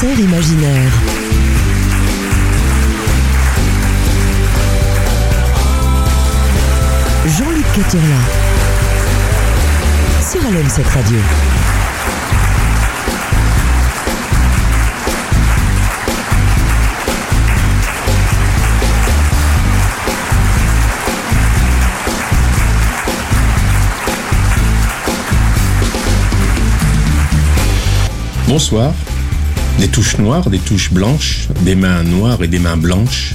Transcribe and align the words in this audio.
concert 0.00 0.18
imaginaire. 0.20 0.92
Jean-Luc 7.26 7.64
Caturla. 7.74 8.20
Sur 10.30 10.46
Alem 10.46 10.68
7 10.68 10.86
Radio. 10.86 11.18
Bonsoir. 28.46 28.92
Des 29.78 29.88
touches 29.88 30.18
noires, 30.18 30.50
des 30.50 30.58
touches 30.58 30.92
blanches, 30.92 31.48
des 31.64 31.76
mains 31.76 32.02
noires 32.02 32.42
et 32.42 32.48
des 32.48 32.58
mains 32.58 32.76
blanches, 32.76 33.34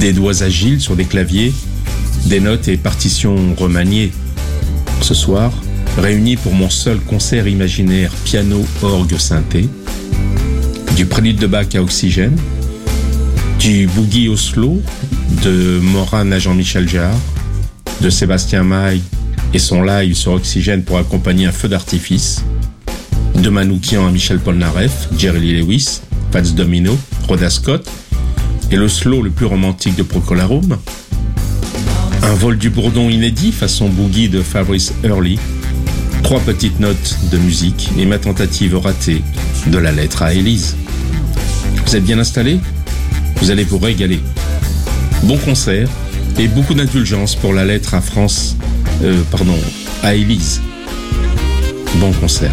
des 0.00 0.12
doigts 0.12 0.42
agiles 0.42 0.80
sur 0.80 0.94
des 0.94 1.04
claviers, 1.04 1.52
des 2.26 2.40
notes 2.40 2.68
et 2.68 2.76
partitions 2.76 3.54
remaniées. 3.56 4.12
Ce 5.00 5.14
soir, 5.14 5.52
réunis 5.98 6.36
pour 6.36 6.54
mon 6.54 6.70
seul 6.70 6.98
concert 7.00 7.48
imaginaire 7.48 8.12
piano, 8.24 8.64
orgue, 8.82 9.18
synthé, 9.18 9.68
du 10.96 11.06
prélude 11.06 11.38
de 11.38 11.46
Bach 11.46 11.66
à 11.74 11.82
oxygène, 11.82 12.36
du 13.58 13.88
boogie 13.88 14.28
Oslo 14.28 14.80
de 15.44 15.80
Moran 15.82 16.30
à 16.30 16.38
Jean-Michel 16.38 16.88
Jarre, 16.88 17.18
de 18.00 18.10
Sébastien 18.10 18.62
Maille 18.62 19.02
et 19.52 19.58
son 19.58 19.82
live 19.82 20.14
sur 20.14 20.32
oxygène 20.32 20.82
pour 20.84 20.98
accompagner 20.98 21.46
un 21.46 21.52
feu 21.52 21.68
d'artifice, 21.68 22.44
de 23.42 23.50
Manoukian 23.50 24.06
à 24.06 24.10
Michel 24.10 24.38
Polnareff, 24.38 25.08
Jerry 25.16 25.40
Lee 25.40 25.60
Lewis, 25.60 26.00
Fats 26.32 26.52
Domino, 26.54 26.98
Rhoda 27.28 27.50
Scott, 27.50 27.88
et 28.70 28.76
le 28.76 28.88
slow 28.88 29.22
le 29.22 29.30
plus 29.30 29.46
romantique 29.46 29.96
de 29.96 30.02
Procolarum. 30.02 30.78
Un 32.22 32.34
vol 32.34 32.58
du 32.58 32.70
bourdon 32.70 33.08
inédit 33.08 33.52
façon 33.52 33.88
boogie 33.88 34.28
de 34.28 34.42
Fabrice 34.42 34.92
Hurley. 35.04 35.36
Trois 36.22 36.40
petites 36.40 36.80
notes 36.80 37.18
de 37.30 37.38
musique 37.38 37.90
et 37.98 38.06
ma 38.06 38.18
tentative 38.18 38.76
ratée 38.76 39.22
de 39.66 39.78
la 39.78 39.92
lettre 39.92 40.22
à 40.22 40.34
Élise. 40.34 40.76
Vous 41.86 41.96
êtes 41.96 42.04
bien 42.04 42.18
installés 42.18 42.60
Vous 43.36 43.50
allez 43.50 43.64
vous 43.64 43.78
régaler. 43.78 44.20
Bon 45.22 45.38
concert 45.38 45.88
et 46.38 46.48
beaucoup 46.48 46.74
d'indulgence 46.74 47.34
pour 47.34 47.52
la 47.52 47.64
lettre 47.64 47.94
à 47.94 48.00
France, 48.00 48.56
euh, 49.02 49.22
pardon, 49.30 49.58
à 50.02 50.14
Élise. 50.14 50.60
Bon 51.96 52.12
concert. 52.12 52.52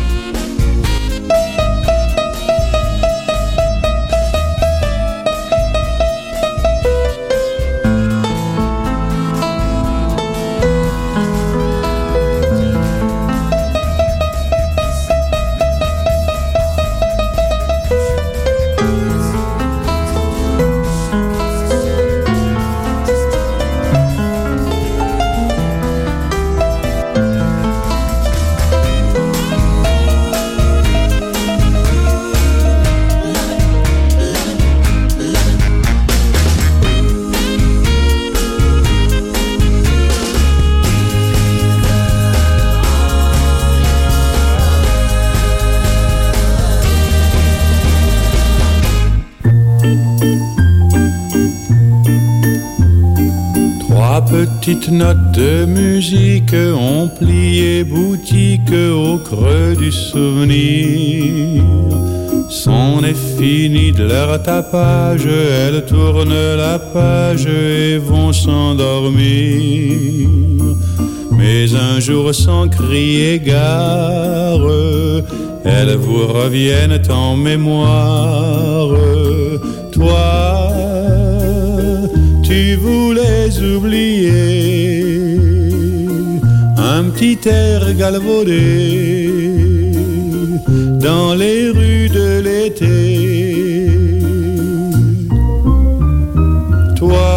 Petites 54.65 54.89
notes 54.89 55.31
de 55.33 55.65
musique 55.65 56.55
ont 56.55 57.08
plié 57.08 57.83
boutique 57.83 58.73
au 58.73 59.20
creux 59.20 59.76
du 59.77 59.92
souvenir. 59.92 61.61
C'en 62.49 63.04
est 63.04 63.21
fini 63.37 63.92
de 63.92 64.05
leur 64.05 64.42
tapage, 64.42 65.27
elles 65.27 65.86
tournent 65.86 66.55
la 66.58 66.80
page 66.80 67.45
et 67.45 67.99
vont 67.99 68.33
s'endormir. 68.33 70.30
Mais 71.31 71.75
un 71.75 71.99
jour 71.99 72.33
sans 72.33 72.67
crier 72.67 73.39
gare, 73.39 74.67
elles 75.64 75.95
vous 75.95 76.25
reviennent 76.25 77.04
en 77.11 77.36
mémoire. 77.37 78.98
Toi, 79.92 80.71
tu 82.42 82.75
voulais 82.77 83.49
oublier 83.75 84.55
un 86.98 87.06
petit 87.10 87.39
air 87.45 87.82
galvaudé 88.02 89.30
dans 91.08 91.33
les 91.42 91.70
rues 91.78 92.10
de 92.20 92.30
l'été. 92.45 93.89
Toi, 97.00 97.32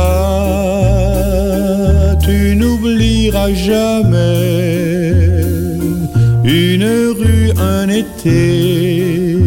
tu 2.25 2.39
n'oublieras 2.61 3.53
jamais 3.53 4.59
une 6.45 6.89
rue, 7.19 7.51
un 7.77 7.89
été, 8.03 9.39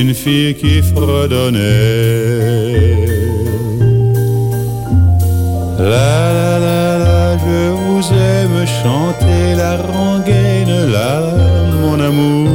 une 0.00 0.14
fille 0.22 0.54
qui 0.60 0.76
fredonnait. 0.90 1.92
La 5.78 6.20
la 6.38 6.52
la 6.66 6.80
la, 6.98 7.01
chanter 8.66 9.54
la 9.56 9.76
rengaine, 9.76 10.90
la 10.90 11.20
mon 11.82 11.98
amour. 12.00 12.50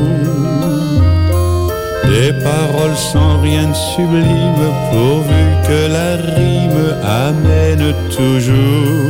Des 2.05 2.33
paroles 2.43 2.95
sans 2.95 3.41
rien 3.41 3.67
de 3.69 3.79
sublime, 3.93 4.65
pourvu 4.91 5.43
que 5.67 5.81
la 5.97 6.15
rime 6.35 6.85
amène 7.03 7.93
toujours 8.15 9.07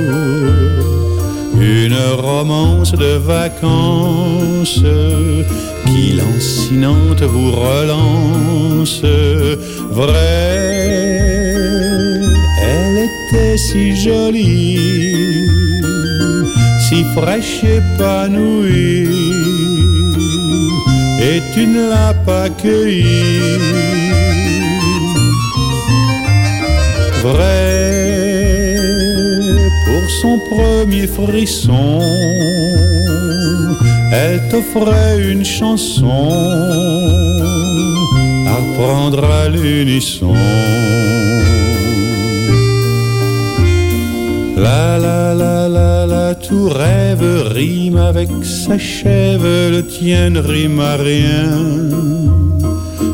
une 1.59 1.97
romance 2.19 2.91
de 2.91 3.18
vacances 3.18 4.84
qui 5.85 6.14
lancinante 6.14 7.22
vous 7.22 7.52
relance. 7.52 9.03
Vrai 9.91 10.78
était 13.29 13.58
si 13.58 13.96
jolie, 13.96 14.78
si 16.97 17.03
fraîche 17.16 17.63
épanouie, 17.63 19.08
et 21.30 21.41
tu 21.53 21.68
ne 21.68 21.90
l'as 21.91 22.16
pas 22.25 22.50
cueillie. 22.50 23.59
Vrai, 27.23 28.78
pour 29.85 30.05
son 30.22 30.40
premier 30.52 31.08
frisson, 31.08 31.99
elle 34.11 34.41
t'offrait 34.50 35.17
une 35.34 35.46
chanson 35.46 36.29
à 38.55 38.58
prendre 38.78 39.23
à 39.23 39.50
l'unisson. 39.50 40.34
La 44.58 44.97
la 44.97 45.35
la 45.35 45.67
la 45.70 46.05
la, 46.08 46.34
tout 46.47 46.70
rêve 46.70 47.44
rime 47.47 47.97
avec 47.97 48.29
s'achève, 48.41 49.44
le 49.44 49.82
tien 49.85 50.29
ne 50.29 50.40
rime 50.40 50.79
à 50.79 50.96
rien. 50.96 51.59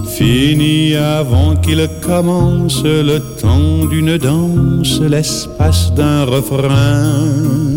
Fini 0.08 0.96
avant 0.96 1.56
qu'il 1.56 1.90
commence 2.02 2.84
le 2.84 3.20
temps 3.20 3.86
d'une 3.90 4.18
danse, 4.18 5.02
l'espace 5.02 5.94
d'un 5.96 6.26
refrain. 6.26 7.73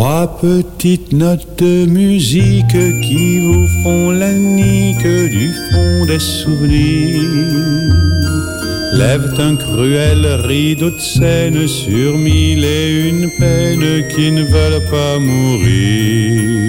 Trois 0.00 0.38
petites 0.40 1.12
notes 1.12 1.58
de 1.58 1.84
musique 1.86 2.78
qui 3.02 3.40
vous 3.40 3.66
font 3.82 4.12
la 4.12 4.32
nique 4.32 5.02
du 5.02 5.50
fond 5.50 6.06
des 6.06 6.20
souvenirs. 6.20 7.96
lèvent 8.92 9.34
un 9.40 9.56
cruel 9.56 10.24
rideau 10.46 10.90
de 10.90 11.00
scène 11.00 11.66
sur 11.66 12.16
mille 12.16 12.64
et 12.64 13.08
une 13.08 13.28
peines 13.40 14.06
qui 14.14 14.30
ne 14.30 14.44
veulent 14.44 14.84
pas 14.88 15.18
mourir. 15.18 16.68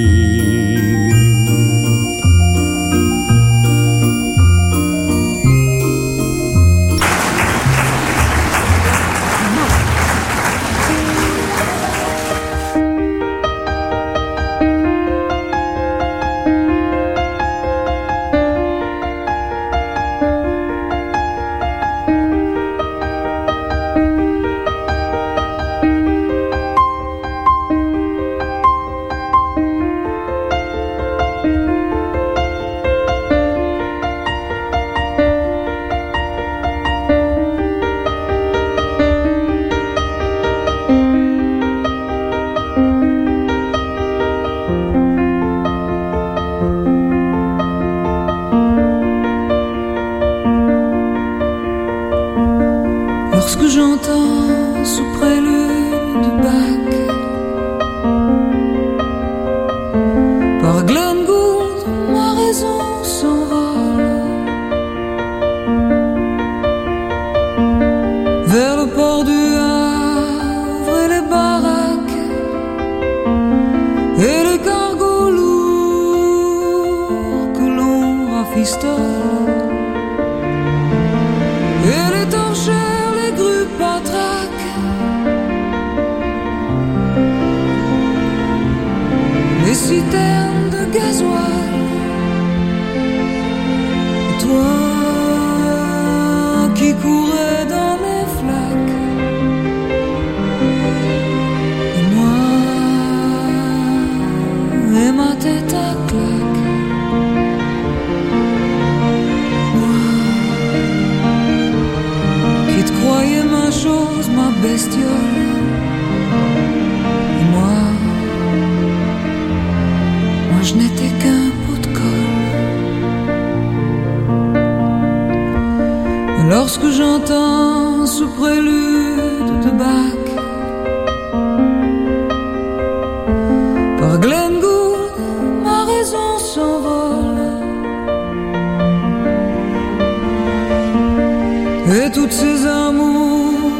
et 142.09 142.11
toutes 142.11 142.31
ces 142.31 142.65
amours 142.65 143.71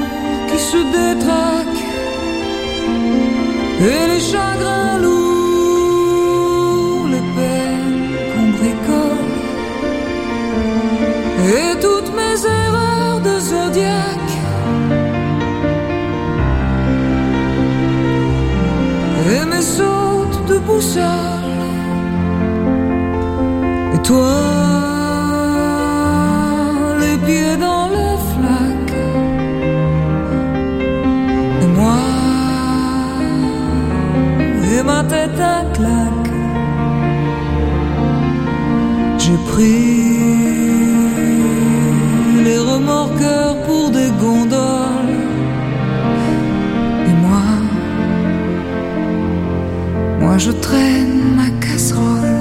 qui 0.50 0.60
se 0.60 0.78
détraquent 0.98 1.86
et 3.82 4.08
les 4.12 4.20
chagrins 4.20 4.98
lourds, 5.00 6.28
les 7.08 7.26
peines 7.36 8.12
qu'on 8.32 8.50
bricole 8.58 9.34
et 11.58 11.72
toutes 11.86 12.12
mes 12.20 12.38
erreurs 12.62 13.20
de 13.22 13.36
zodiaque 13.40 14.34
et 19.34 19.44
mes 19.46 19.66
sautes 19.78 20.40
de 20.48 20.58
boussole 20.60 21.56
et 23.96 24.02
toi. 24.04 24.69
J'ai 39.18 39.38
pris 39.52 40.18
les 42.44 42.58
remorqueurs 42.58 43.56
pour 43.66 43.92
des 43.92 44.10
gondoles. 44.20 45.20
Et 47.08 47.16
moi, 47.26 47.48
moi 50.20 50.38
je 50.38 50.52
traîne 50.52 51.36
ma 51.36 51.50
casserole. 51.64 52.40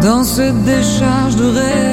Dans 0.00 0.24
cette 0.24 0.64
décharge 0.64 1.36
de 1.36 1.44
rêve 1.44 1.91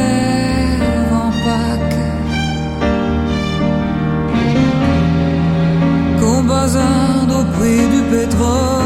au 6.77 7.43
prix 7.57 7.87
du 7.87 8.01
pétrole. 8.11 8.78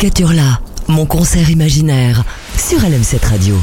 Caturla, 0.00 0.62
mon 0.88 1.04
concert 1.04 1.50
imaginaire, 1.50 2.24
sur 2.56 2.78
LM7 2.78 3.22
Radio. 3.22 3.54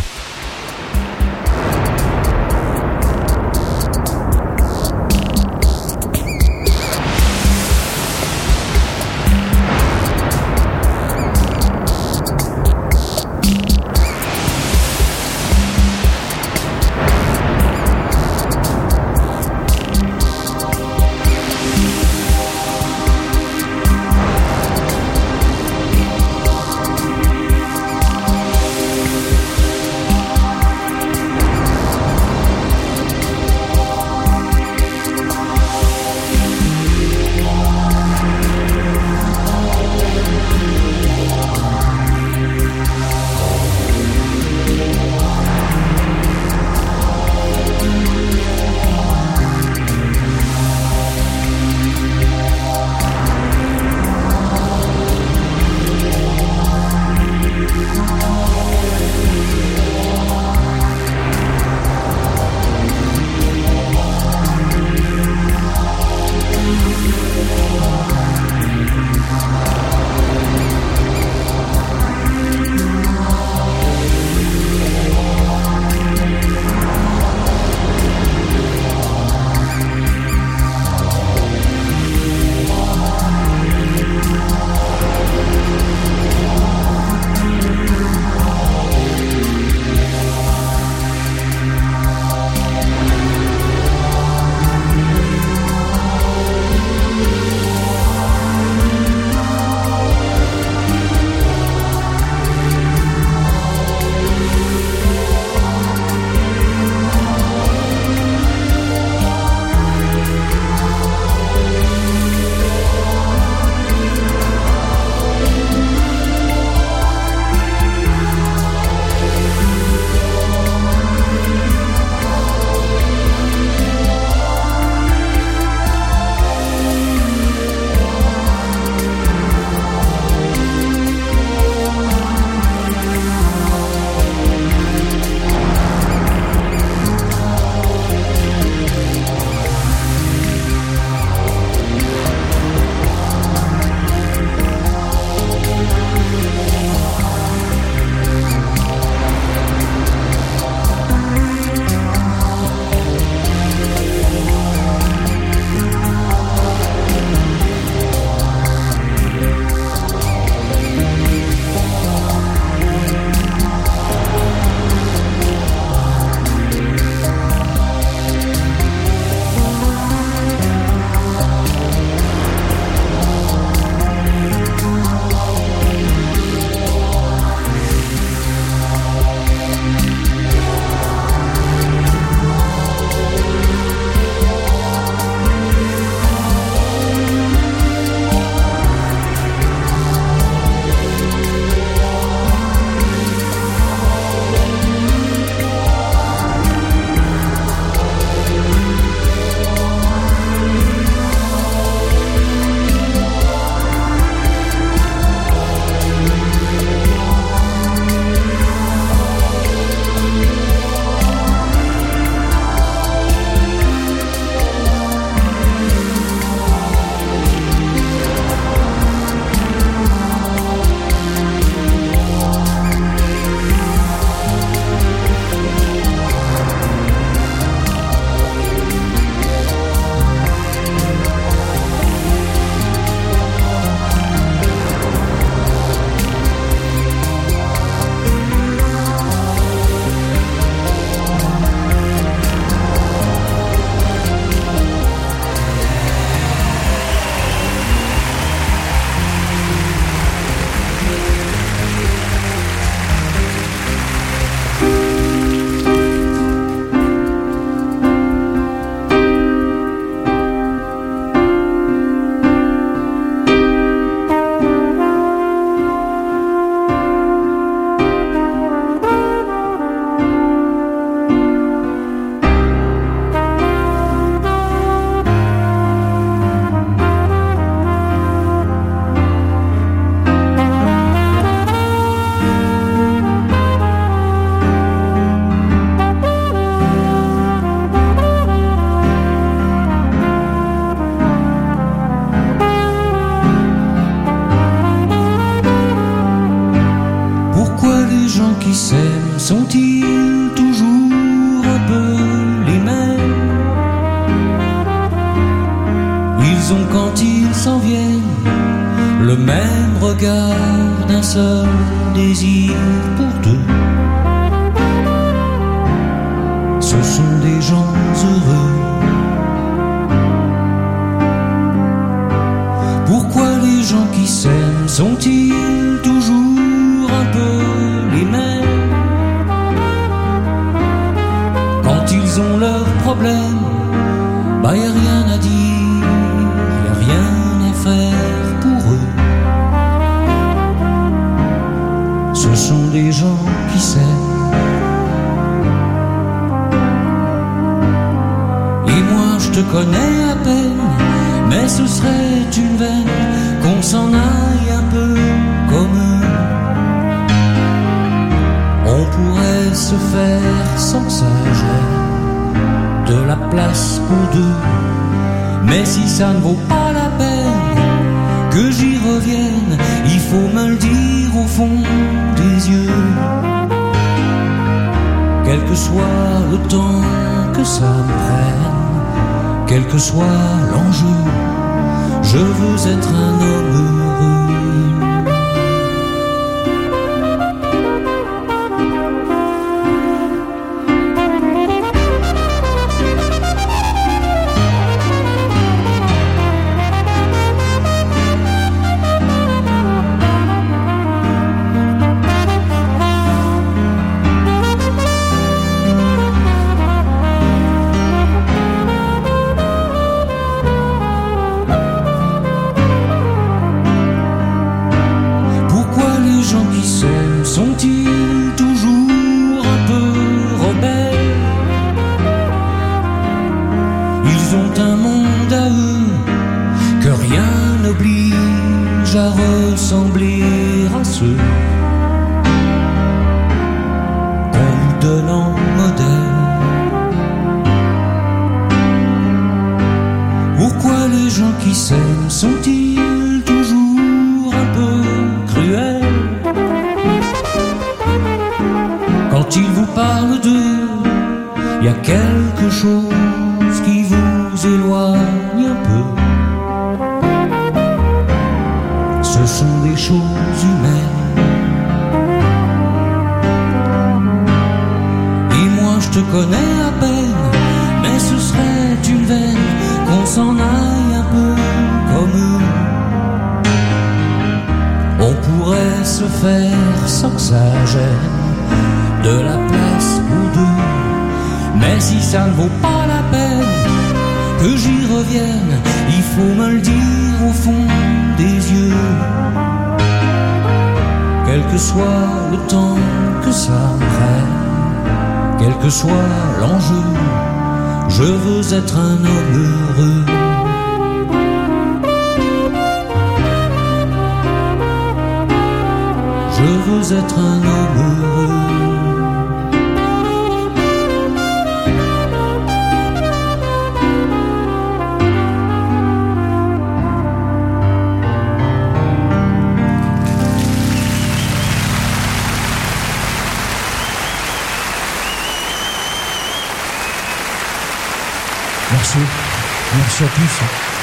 quiso. 530.29 530.96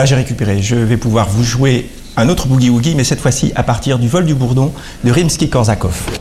Voilà, 0.00 0.08
j'ai 0.08 0.16
récupéré. 0.16 0.62
Je 0.62 0.76
vais 0.76 0.96
pouvoir 0.96 1.28
vous 1.28 1.44
jouer 1.44 1.90
un 2.16 2.30
autre 2.30 2.46
boogie-woogie, 2.46 2.94
mais 2.94 3.04
cette 3.04 3.20
fois-ci 3.20 3.52
à 3.54 3.62
partir 3.62 3.98
du 3.98 4.08
vol 4.08 4.24
du 4.24 4.34
bourdon 4.34 4.72
de 5.04 5.12
Rimsky-Korsakov. 5.12 6.19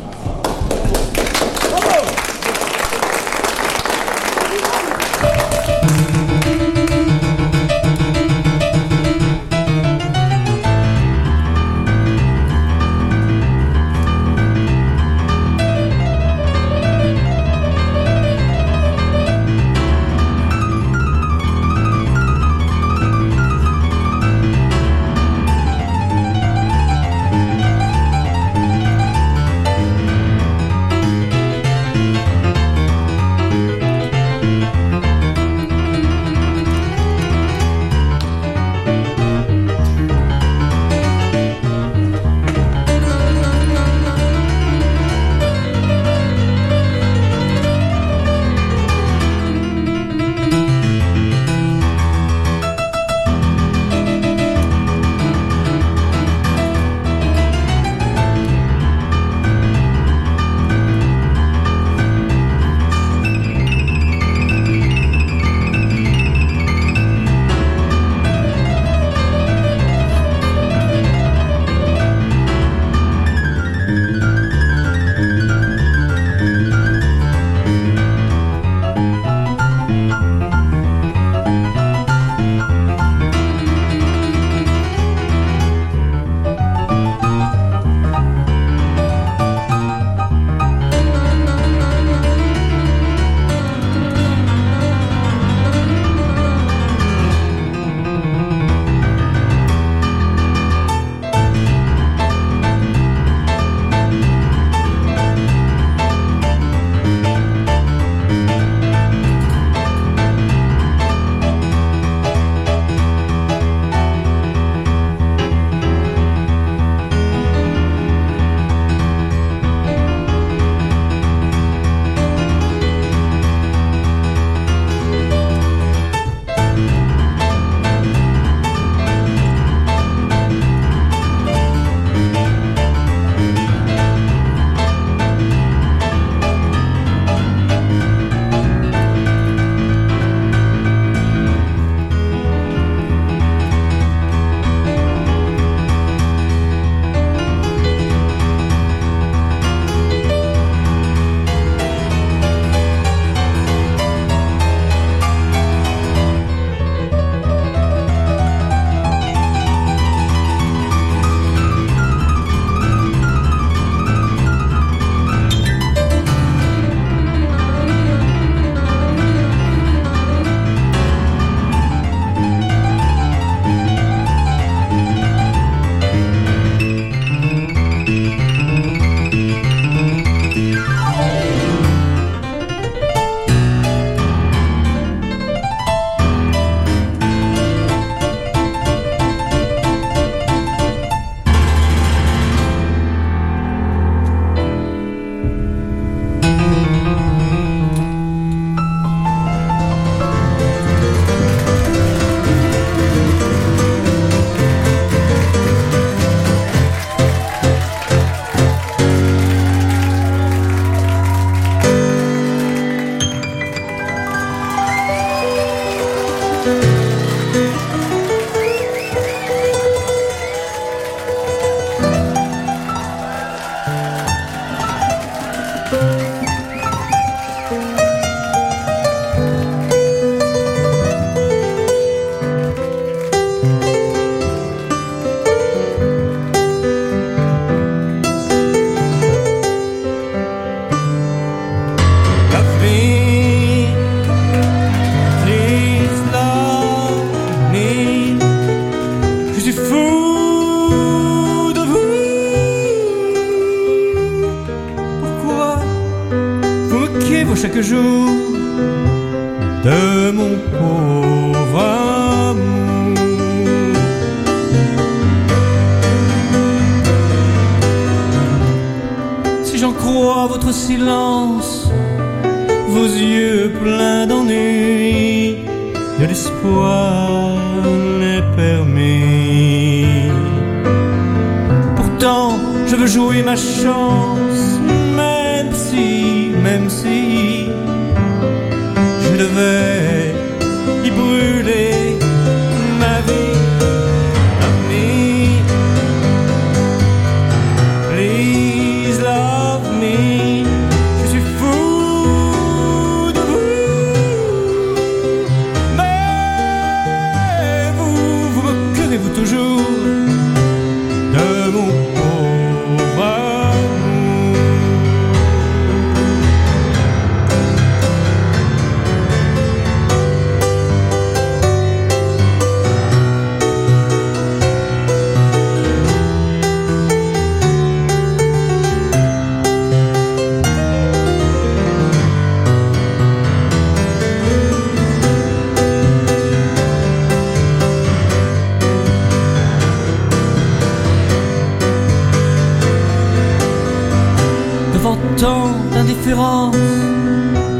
Devant 345.00 345.18
tant 345.38 345.72
d'indifférence. 345.94 346.76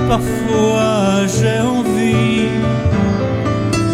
Parfois 0.08 1.27
j'ai 1.27 1.60
envie 1.60 2.47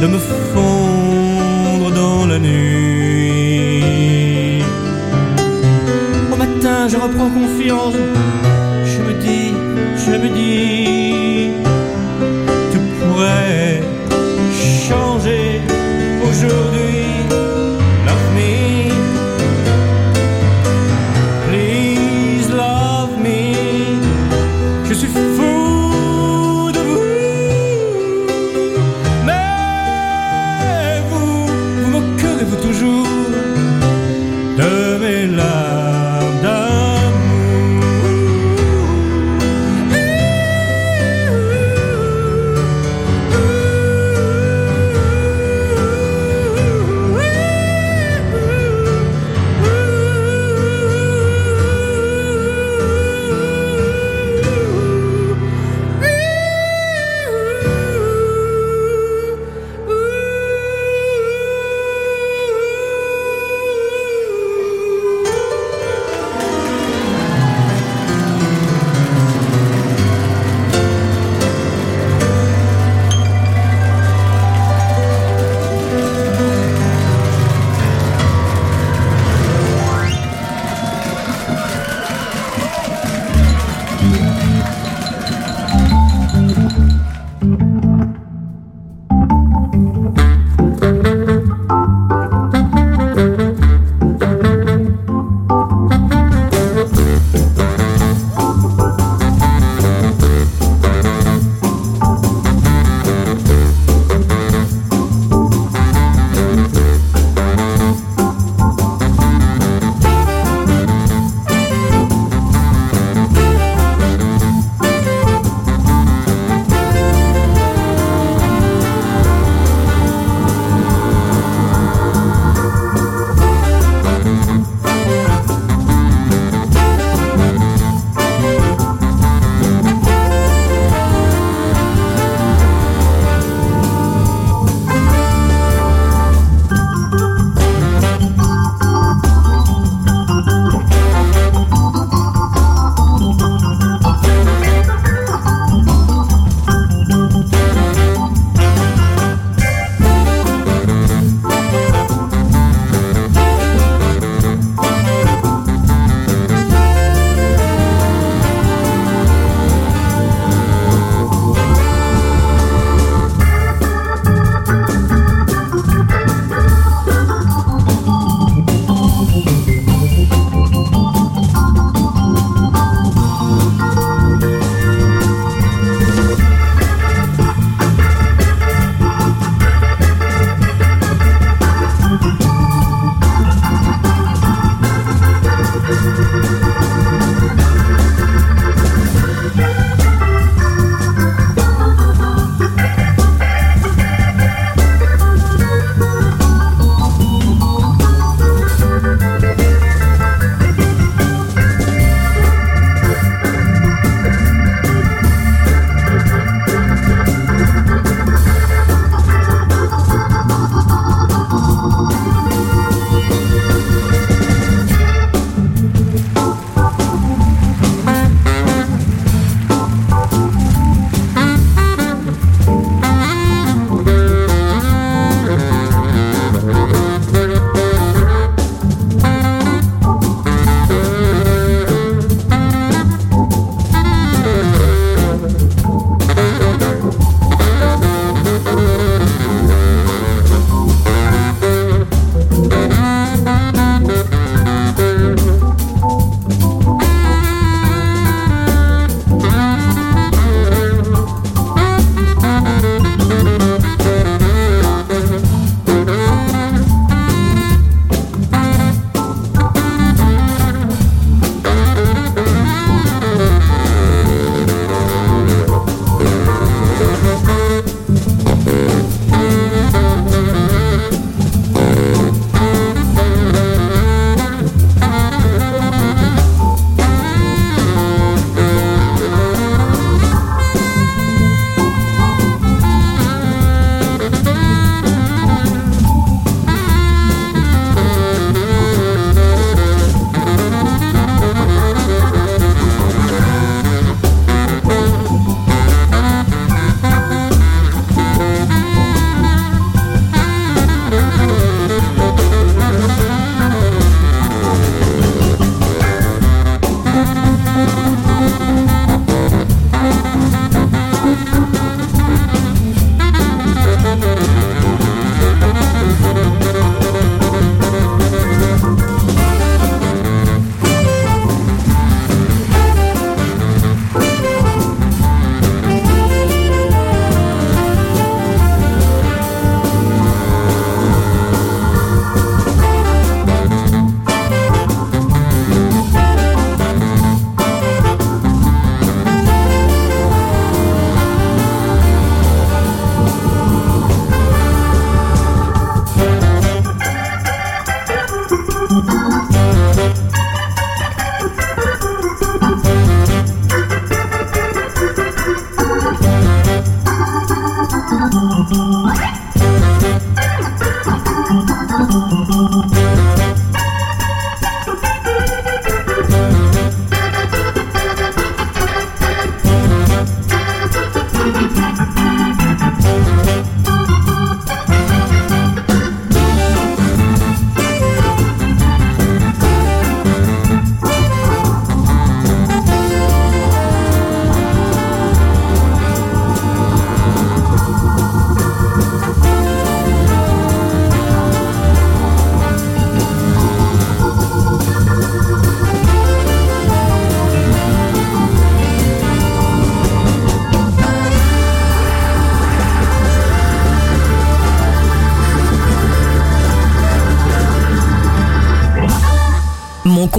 de 0.02 0.08
me 0.08 0.20
fondre 0.54 1.92
dans 1.92 2.26
la 2.28 2.40
nuit. 2.40 3.84
Au 6.32 6.36
matin, 6.36 6.88
je 6.88 6.98
reprends 6.98 7.30
confiance. 7.30 7.96
Je 8.92 9.00
me 9.08 9.14
dis, 9.26 9.54
je 10.04 10.12
me 10.24 10.30
dis, 10.40 11.52
tu 12.72 12.78
pourrais 13.00 13.82
changer 14.88 15.46
aujourd'hui. 16.30 16.85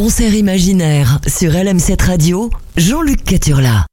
concert 0.06 0.36
imaginaire 0.36 1.18
sur 1.26 1.50
LM7 1.50 2.00
Radio, 2.06 2.48
Jean-Luc 2.76 3.24
Caturla. 3.24 3.86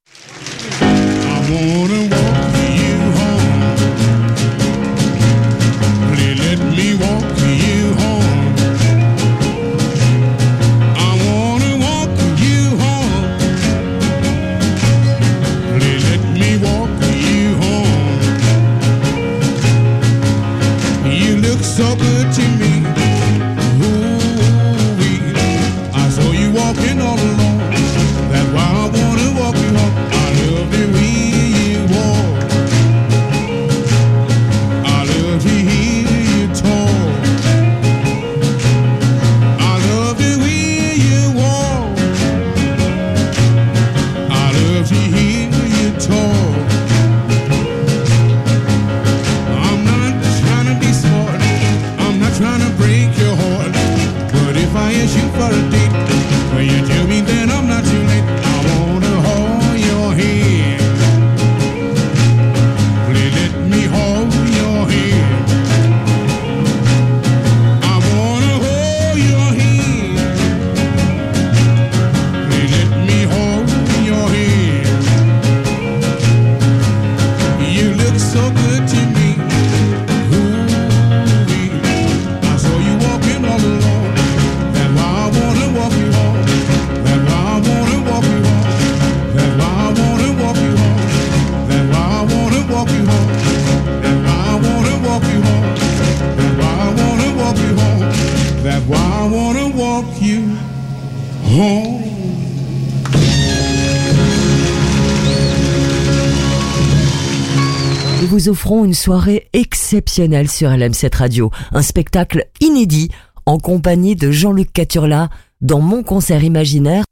vous 108.44 108.50
offrons 108.50 108.84
une 108.84 108.94
soirée 108.94 109.48
exceptionnelle 109.54 110.50
sur 110.50 110.70
LM7 110.70 111.16
Radio, 111.16 111.50
un 111.72 111.82
spectacle 111.82 112.48
inédit 112.60 113.10
en 113.46 113.58
compagnie 113.58 114.16
de 114.18 114.32
Jean-Luc 114.32 114.74
Caturla 114.74 115.30
dans 115.62 115.80
Mon 115.80 116.04
concert 116.04 116.44
imaginaire. 116.44 117.06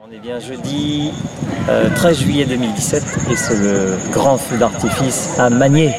On 0.00 0.12
est 0.12 0.20
bien 0.20 0.38
jeudi 0.38 1.10
euh, 1.68 1.90
13 1.92 2.20
juillet 2.20 2.46
2017 2.46 3.02
et 3.30 3.36
c'est 3.36 3.58
le 3.58 3.98
grand 4.12 4.38
feu 4.38 4.58
d'artifice 4.58 5.38
à 5.40 5.50
Magné. 5.50 5.92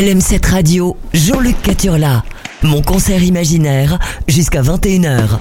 LM7 0.00 0.50
Radio, 0.50 0.96
Jean-Luc 1.12 1.60
Caturla. 1.60 2.24
Mon 2.62 2.80
concert 2.80 3.22
imaginaire 3.22 3.98
jusqu'à 4.26 4.62
21h. 4.62 5.38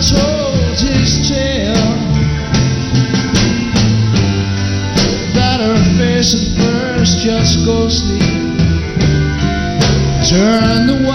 told 0.00 0.80
his 0.80 1.28
tale 1.28 1.74
That 5.34 5.60
her 5.60 5.98
face 5.98 6.34
at 6.34 6.56
first 6.56 7.18
just 7.18 7.66
Turn 10.26 10.86
the 10.86 11.06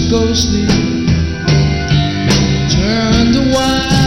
ghostly 0.00 0.66
turned 2.68 3.34
to 3.34 3.97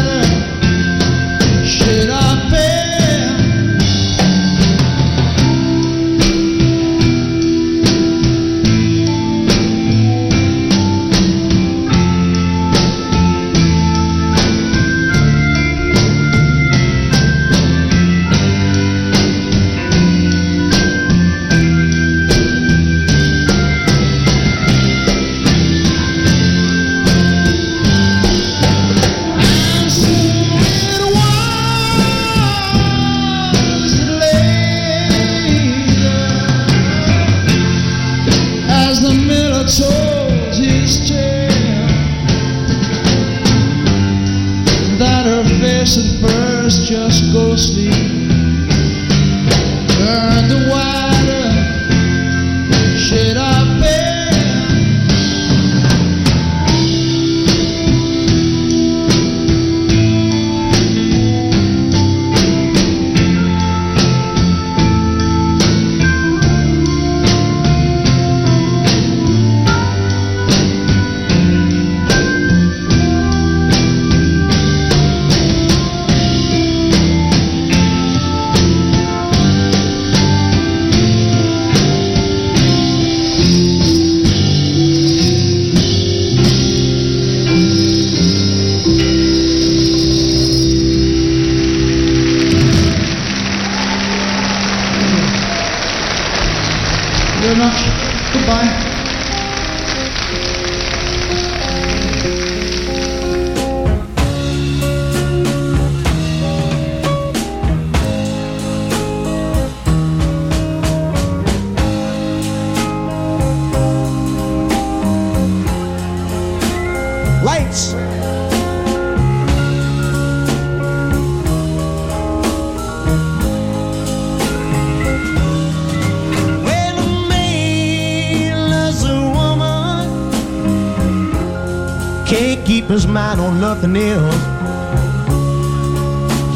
his 132.91 133.07
mind 133.07 133.39
on 133.39 133.61
nothing 133.61 133.95
else. 133.95 134.35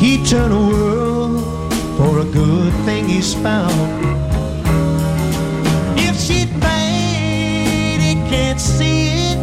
He 0.01 0.23
turn 0.25 0.49
the 0.49 0.59
world 0.59 1.41
for 1.97 2.19
a 2.19 2.25
good 2.25 2.73
thing 2.83 3.07
he's 3.07 3.33
found. 3.33 3.71
If 5.97 6.19
she 6.19 6.45
think 6.45 8.01
he 8.01 8.15
can't 8.29 8.59
see 8.59 9.07
it, 9.31 9.37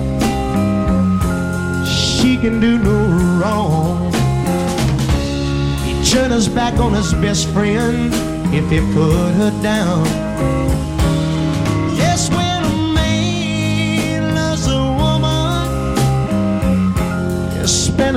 she 1.86 2.36
can 2.36 2.60
do 2.60 2.76
no 2.76 3.40
wrong. 3.40 4.12
He 5.86 5.92
turned 6.10 6.34
his 6.34 6.48
back 6.48 6.78
on 6.78 6.92
his 6.92 7.14
best 7.14 7.48
friend 7.48 8.12
if 8.52 8.68
he 8.70 8.80
put 8.92 9.32
her 9.40 9.50
down. 9.62 10.31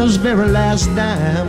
His 0.05 0.17
very 0.17 0.47
last 0.47 0.85
dime 0.95 1.47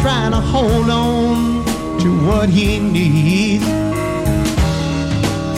trying 0.00 0.32
to 0.32 0.40
hold 0.40 0.90
on 0.90 1.64
to 2.00 2.08
what 2.26 2.48
he 2.48 2.80
needs. 2.80 3.64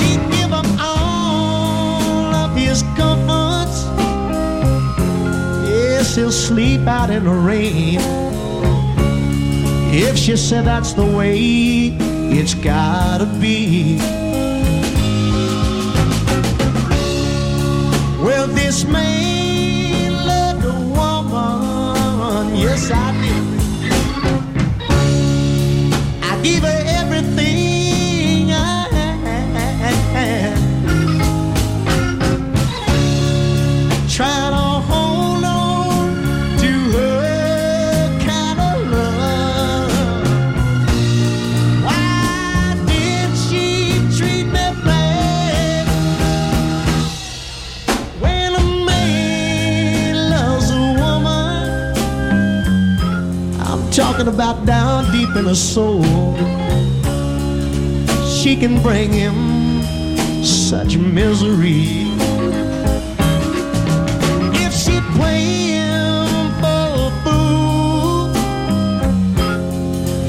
He'd 0.01 0.24
give 0.37 0.53
up 0.53 0.66
all 0.78 2.34
of 2.34 2.55
his 2.55 2.82
comforts. 2.99 3.87
Yes, 5.70 6.16
he'll 6.16 6.30
sleep 6.30 6.87
out 6.87 7.09
in 7.09 7.24
the 7.24 7.30
rain. 7.30 7.99
If 9.91 10.18
she 10.18 10.37
said 10.37 10.66
that's 10.66 10.93
the 10.93 11.07
way 11.07 11.39
it's 12.39 12.53
gotta 12.53 13.24
be. 13.41 13.97
Well, 18.22 18.47
this 18.49 18.84
man 18.84 19.15
yes, 22.66 22.90
I 22.90 23.12
did. 23.12 23.26
Talking 54.16 54.32
about 54.32 54.64
down 54.64 55.04
deep 55.12 55.28
in 55.36 55.44
her 55.44 55.54
soul. 55.54 56.02
She 58.26 58.56
can 58.56 58.80
bring 58.80 59.12
him 59.12 59.82
such 60.42 60.96
misery. 60.96 62.06
If 64.64 64.72
she 64.72 65.00
play 65.18 65.42
him 65.76 66.50
for 66.62 66.88
a 66.96 67.10
fool, 67.24 68.32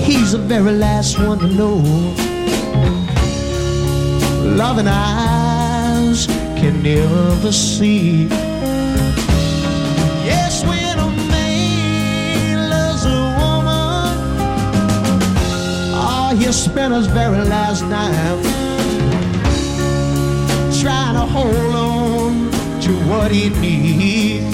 he's 0.04 0.34
the 0.34 0.40
very 0.40 0.74
last 0.74 1.18
one 1.20 1.40
to 1.40 1.48
know. 1.48 1.78
Loving 4.58 4.88
eyes 4.88 6.28
can 6.60 6.84
never 6.84 7.54
see. 7.54 8.28
Oh, 16.48 16.52
he'll 16.52 16.98
his 16.98 17.08
very 17.08 17.44
last 17.46 17.82
dime 17.90 18.42
trying 20.82 21.16
to 21.16 21.26
hold 21.26 21.76
on 21.76 22.52
to 22.80 22.92
what 23.10 23.32
he 23.32 23.50
needs. 23.60 24.46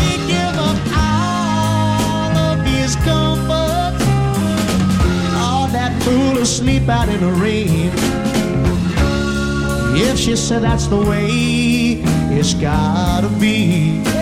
He 0.00 0.12
give 0.32 0.56
up 0.56 0.78
all 0.96 2.36
of 2.36 2.64
his 2.64 2.96
comfort, 2.96 3.94
all 5.36 5.66
that 5.68 5.92
fool 6.02 6.38
asleep 6.38 6.88
out 6.88 7.08
in 7.08 7.20
the 7.20 7.32
rain. 7.32 7.90
If 9.94 10.18
she 10.18 10.36
said 10.36 10.62
that's 10.62 10.86
the 10.86 10.96
way 10.96 12.02
it's 12.30 12.54
gotta 12.54 13.28
be. 13.38 14.21